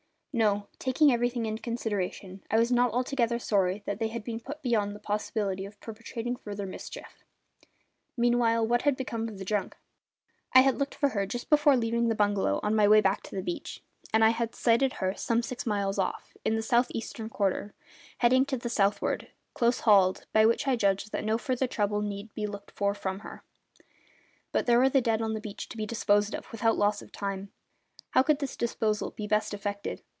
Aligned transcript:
No; 0.33 0.67
taking 0.79 1.11
everything 1.11 1.45
into 1.45 1.61
consideration 1.61 2.41
I 2.49 2.57
was 2.57 2.71
not 2.71 2.91
altogether 2.93 3.37
sorry 3.37 3.83
that 3.85 3.99
they 3.99 4.07
had 4.07 4.23
been 4.23 4.39
put 4.39 4.61
beyond 4.61 4.95
the 4.95 4.99
possibility 4.99 5.65
of 5.65 5.77
perpetrating 5.81 6.37
further 6.37 6.65
mischief. 6.65 7.25
Meanwhile, 8.15 8.65
what 8.65 8.83
had 8.83 8.95
become 8.95 9.27
of 9.27 9.39
the 9.39 9.43
junk? 9.43 9.75
I 10.53 10.61
had 10.61 10.77
looked 10.77 10.95
for 10.95 11.09
her 11.09 11.25
just 11.25 11.49
before 11.49 11.75
leaving 11.75 12.07
the 12.07 12.15
bungalow 12.15 12.61
on 12.63 12.73
my 12.77 12.87
way 12.87 13.01
back 13.01 13.23
to 13.23 13.35
the 13.35 13.41
beach, 13.43 13.83
and 14.13 14.23
had 14.23 14.55
sighted 14.55 14.93
her, 14.93 15.15
some 15.15 15.43
six 15.43 15.65
miles 15.65 15.99
off, 15.99 16.37
in 16.45 16.55
the 16.55 16.61
south 16.61 16.87
eastern 16.91 17.27
quarter, 17.27 17.73
heading 18.19 18.45
to 18.45 18.57
the 18.57 18.69
southward, 18.69 19.27
close 19.53 19.81
hauled, 19.81 20.27
by 20.31 20.45
which 20.45 20.65
I 20.65 20.77
judged 20.77 21.11
that 21.11 21.25
no 21.25 21.37
further 21.37 21.67
trouble 21.67 21.99
need 21.99 22.33
be 22.33 22.47
looked 22.47 22.71
for 22.71 22.93
from 22.93 23.19
her. 23.19 23.43
But 24.53 24.65
there 24.65 24.79
were 24.79 24.87
the 24.89 25.01
dead 25.01 25.21
on 25.21 25.33
the 25.33 25.41
beach 25.41 25.67
to 25.67 25.75
be 25.75 25.85
disposed 25.85 26.33
of, 26.33 26.53
without 26.53 26.77
loss 26.77 27.01
of 27.01 27.11
time. 27.11 27.51
How 28.11 28.23
could 28.23 28.39
this 28.39 28.55
disposal 28.55 29.11
be 29.11 29.27
best 29.27 29.53
effected? 29.53 30.01